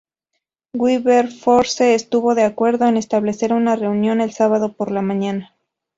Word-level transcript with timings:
Wilberforce 0.73 1.93
estuvo 1.93 2.33
de 2.33 2.41
acuerdo 2.43 2.87
en 2.87 2.97
establecer 2.97 3.53
una 3.53 3.75
reunión 3.75 4.19
el 4.19 4.31
sábado 4.31 4.73
por 4.73 4.89
la 4.89 5.03
mañana. 5.03 5.53